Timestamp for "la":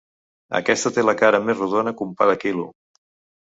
1.05-1.15